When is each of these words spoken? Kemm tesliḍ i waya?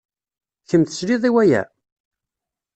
Kemm 0.69 0.83
tesliḍ 0.85 1.23
i 1.29 1.31
waya? 1.35 1.61